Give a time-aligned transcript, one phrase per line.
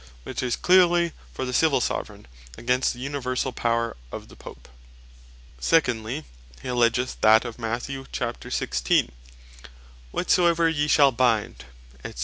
[0.23, 2.25] which is cleerly for the Civill Soveraignty,
[2.57, 4.67] against the Universall power of the Pope.
[5.59, 6.23] Secondly,
[6.59, 7.83] he alledgeth that of Matth.
[7.87, 9.11] 16.
[10.09, 11.65] "Whatsoever yee shall bind,
[12.03, 12.15] &c."